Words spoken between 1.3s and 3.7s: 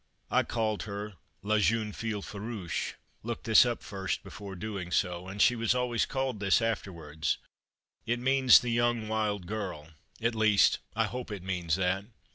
"La jeune fille farouche" (looked this